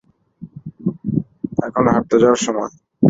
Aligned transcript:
এখন 1.67 1.83
হাঁটতে 1.93 2.15
যাওয়ার 2.21 2.41
সময়। 2.45 2.71